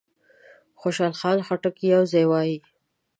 خوشحال 0.79 1.39
خټک 1.47 1.75
یو 1.93 2.03
ځای 2.13 2.25
وایي. 2.27 2.57